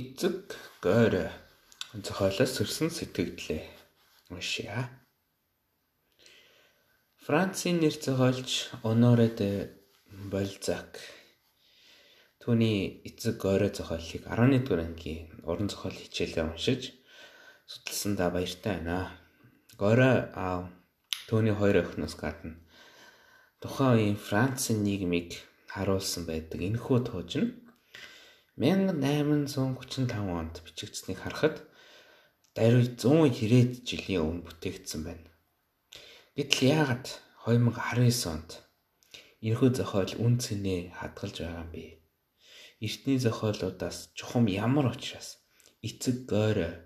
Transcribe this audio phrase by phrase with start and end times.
[0.00, 0.52] эцэг
[0.84, 1.32] гойр
[2.04, 3.64] зохиолоос сөрсөн сэтгэгдлээ
[4.28, 4.92] уншия.
[7.24, 9.50] Францын нэр зохиолч Honoré de
[10.30, 11.00] Balzac
[12.44, 16.92] түүний эцэг гойроо зохиолыг 11-р ангийн уран зохиол хичээлээ уншиж
[17.66, 19.16] судалсандаа баяртай байна.
[19.80, 20.62] Гойроо аав
[21.26, 22.54] түүний хоёр охиноос гадна
[23.58, 25.42] тухайн үеийн Францын нийгмийг
[25.72, 27.65] харуулсан байдаг энэхүү тууж нь
[28.56, 31.60] 1835 онд бичигдсэнийг харахад
[32.56, 35.28] даруй 190-д жилийн өмнө бүтээгдсэн байна.
[36.32, 37.06] Гэтэл яагаад
[37.44, 38.50] 2019 онд
[39.44, 41.84] энэхүү зохиол үн цэнээ хадгалж байгаа юм бэ?
[42.80, 45.44] Эртний зохиолуудаас чухам ямар учраас
[45.84, 46.80] эцэг гойр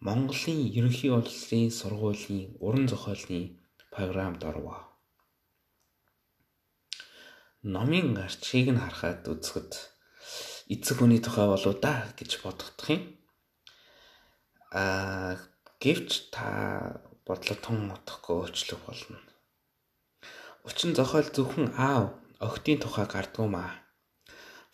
[0.00, 3.60] Монголын ерөнхий улсын сургуулийн уран зохиолын
[3.92, 4.80] програмд орвоо.
[7.60, 9.95] Номын арчийг нь харахад үзэхэд
[10.66, 13.02] эцэг хүний тухай болоо да гэж бодох юм.
[14.74, 15.38] Аа
[15.82, 16.46] гэвч та
[17.26, 19.18] бодлоо тун утахгүй уучлах болно.
[20.66, 23.72] Учир нь зохиол зөвхөн аав охидын тухай гардгуу маа.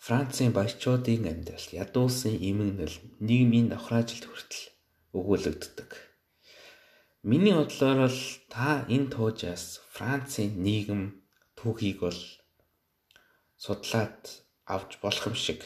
[0.05, 4.63] Францын баячуудын амьдрал, ядуусан эмгэнэл, нийгмийн давхраажилт хүртэл
[5.17, 5.89] өгүүлэгддэг.
[7.29, 11.23] Миний бодлоор л та энэ туужаас Францын нийгэм
[11.55, 12.19] түүхийг бол
[13.55, 15.63] судлаад авч болох юм шиг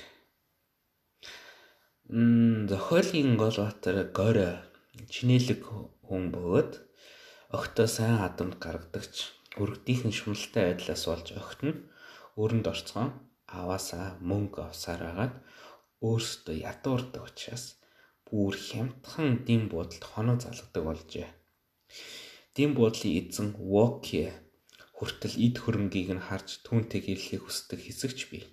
[2.08, 4.64] зохиолын Голбатар Горь
[5.12, 5.60] чинэлэг
[6.08, 6.72] хүн бөгөөд
[7.52, 9.16] огтоо сайн хадамд гаргадагч
[9.60, 11.84] өргөдийнхэн шуналтай байдлаас болж огт нь
[12.40, 13.12] өрөнд орцгон
[13.52, 15.36] аваасаа мөнгө авсаар агаад
[16.00, 17.76] өөрсдөө ядуурдаг учраас
[18.24, 21.28] бүр хямдхан дэм буудалд хоноо залгадаг болжээ.
[22.56, 24.32] Дэм буудлын эзэн Воки
[24.96, 28.48] хүртэл эд хөрөнгийг нь харж түүнтэй гэрлэхийг хүсдэг хэсэгч бий.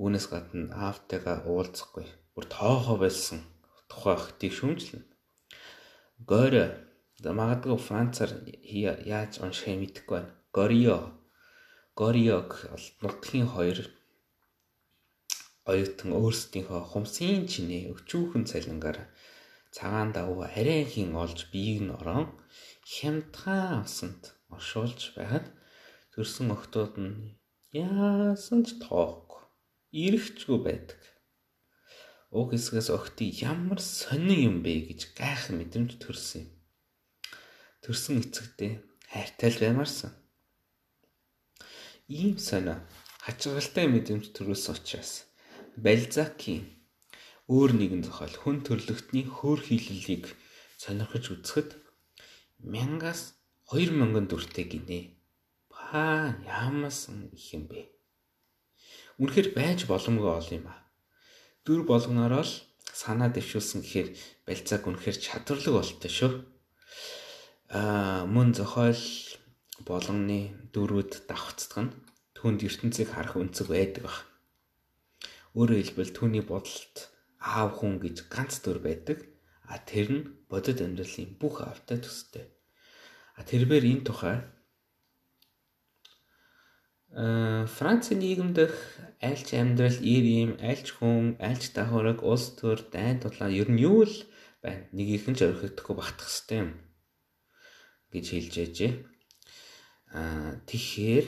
[0.00, 3.38] Үүнээс гадна аавтайгаа уулзахгүй бүр тоохоо байсан
[3.90, 5.04] тухай охтыг шүүмжлэнэ.
[6.30, 6.54] Гойр
[7.20, 8.32] магадгүй Францаар
[9.16, 10.32] яаж уншихыг мэдэхгүй байна.
[10.56, 10.98] Горио.
[12.00, 13.78] Гориог бол нутгийн хоёр
[15.70, 18.98] оюутан өөрсдийнхөө хумсын чинээ өчүүхэн цалингаар
[19.76, 22.26] цагаан давуу арайхийн олж биеийг нь орон
[22.94, 25.46] хямдхан авсанд оршуулж байхад
[26.12, 27.38] төрсэн охтууд нь
[27.70, 29.42] яасан ч тоохгүй
[30.04, 31.00] ирэхчгүй байдаг
[32.32, 36.50] уг хэсгээс охтыг ямар сонин юм бэ гэж гайхах мэдрэмж төрсөн юм.
[37.84, 38.80] Төрсөн эцэгтэй
[39.12, 40.16] хайртай л баймарсан.
[42.08, 42.80] Ийм сонио
[43.20, 45.28] хачиргалтай мэдрэмж төрүүлсэн учраас
[45.76, 46.64] Бальзакийн
[47.52, 50.32] өөр нэгэн зохиол хүн төрлөختний хөөр хилэллийг
[50.80, 51.76] сонирхож үзэхэд
[52.64, 53.36] мянгаас
[53.68, 55.00] 2000 дүртэй гинэ.
[55.68, 57.92] Ба ямарсан их юм бэ?
[59.20, 60.81] Үнэхээр байж боломгүй ол юм аа
[61.66, 62.54] дүр болгоноор л
[62.92, 64.08] санаа дэвшүүлсэн гэхээр
[64.46, 66.32] балцааг үнэхээр чадварлаг болтой шүү.
[67.70, 69.02] Аа мөн зохиол
[69.86, 70.40] болгоны
[70.74, 71.94] дөрүүд давхцдаг нь
[72.36, 74.18] түнд ертөнцийг харах үнцэг байдаг баг.
[75.54, 76.96] Өөрөөр хэлбэл түүний бодолд
[77.38, 79.18] аав хүн гэж ганц дүр байдаг.
[79.70, 82.44] А тэр нь бодит амьдралын бүх автай төстэй.
[83.38, 84.36] А тэрээр энэ тухай
[87.12, 88.72] Францын нийгэм дэх
[89.20, 94.08] айлч амьдрал, ир юм, айлч хүн, айлч давхараг, улс төр, дайн тулаан ер нь юу
[94.08, 94.16] л
[94.64, 94.88] байна.
[94.96, 96.70] Нигийнх нь ч орхигдохгүй багтах хэвээр юм
[98.12, 98.92] гэж хэлж яжээ.
[100.16, 101.26] Аа тэгэхээр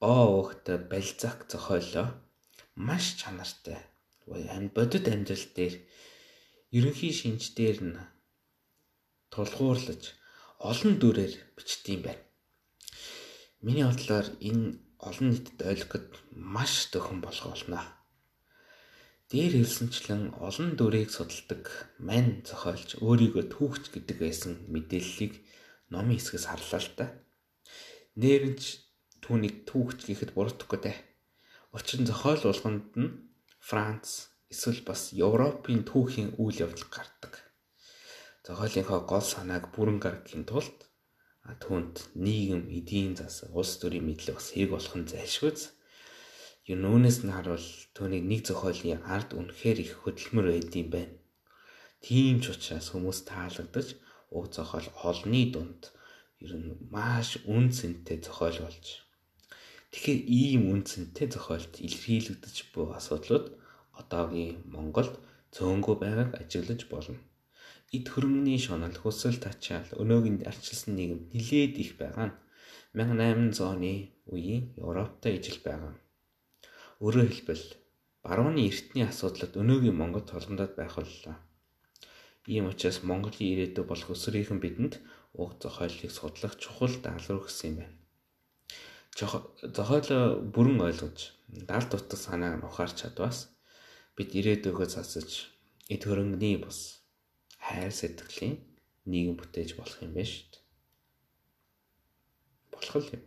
[0.00, 2.08] оогт балзак зохиолоо
[2.80, 3.76] маш чанартай.
[4.56, 5.74] Ам бодит амьдрал дээр
[6.72, 8.00] ерөнхий шинж дээр нь
[9.32, 10.02] тулгуурлаж
[10.70, 12.24] олон дүрээр бичдэг юм байна.
[13.62, 17.78] Миний бодлоор энэ олон нийтэд ойлгоход маш төхөн болох болно.
[19.30, 21.62] Дээр хэлсэнчлэн олон дүрийг судалдаг
[22.02, 25.46] мань зохиолч өөрийгөө түүхч гэдэг байсан мэдээллийг
[25.94, 27.06] номын хэсгээс харлаа л та.
[28.18, 28.62] Нэрнч
[29.22, 30.98] түүнийг түүхч гэхэд буруудахгүй дээ.
[31.70, 33.14] Учир нь зохиол болгонд нь
[33.62, 37.38] Франц эсвэл бас Европын түүхийн үйл явдал гардаг.
[38.42, 40.76] Зохиолынхоо гол санааг бүрэн гаргахын тулд
[41.42, 45.60] түүнд нийгэм, эдийн засаг, улс төрийн мэдлэг бас хэрэг болох нь зайлшгүйц.
[46.70, 51.18] Юунээс нь харуул түүнийг нэг зохиолын ард үнэхээр их хөдөлмөр байдсан байна.
[52.04, 53.88] Тийм ч учраас хүмүүс таалагдаж
[54.36, 55.82] уг зохиол олны дунд
[56.44, 58.86] ер нь маш үн цэнтэй зохиол болж.
[59.90, 63.46] Тэгэхээр ийм үн цэнтэй зохиолд илэрхийлэгдэж буй асуудлууд
[63.98, 65.14] одоогийн Монголд
[65.54, 67.18] цөөнгөө байгааг ажиглаж болно
[67.96, 72.36] эд хөрмөний шунал хүсэл тачаал өнөөгийн арчилсан нийгэм нилээд их байгаа нь
[72.96, 73.92] 1800 оны
[74.32, 75.92] үеийн Европтой ижил байгаа.
[77.04, 77.64] Өөрөөр хэлбэл
[78.24, 81.36] барууны эртний асуудлууд өнөөгийн Монгол толгомдод байх боллоо.
[82.48, 84.94] Ийм учраас Монголын ирээдүй болох өсвөрийнхэн бидэнд
[85.36, 87.96] уг зохиолыг судлах чухал даалгавар өгсөн юм байна.
[89.76, 91.18] Зохиолоо бүрэн ойлгож,
[91.68, 93.52] далд утга санааг ухаарч чадвас
[94.16, 95.52] бид ирээдүгөө засаж
[95.92, 97.01] эд хөрөнгөний бус
[97.72, 98.56] хайр сэтгэлийн
[99.10, 100.64] нийгэм бүтээж болох юм байна шүү дээ.
[102.72, 103.22] Болох юм.